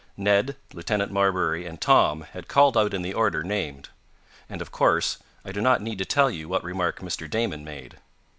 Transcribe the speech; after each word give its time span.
Ned, 0.17 0.55
Lieutenant 0.73 1.11
Marbury 1.11 1.67
and 1.67 1.79
Tom 1.79 2.21
had 2.33 2.47
called 2.47 2.75
out 2.75 2.91
in 2.95 3.03
the 3.03 3.13
order 3.13 3.43
named. 3.43 3.89
And, 4.49 4.59
of 4.59 4.71
course, 4.71 5.19
I 5.45 5.51
do 5.51 5.61
not 5.61 5.79
need 5.79 5.99
to 5.99 6.05
tell 6.05 6.31
you 6.31 6.49
what 6.49 6.63
remark 6.63 7.01
Mr. 7.01 7.29
Damon 7.29 7.63
made. 7.63 7.97